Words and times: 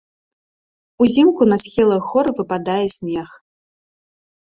Узімку 1.03 1.41
на 1.51 1.57
схілах 1.63 2.01
гор 2.13 2.25
выпадае 2.39 2.85
снег. 2.97 3.29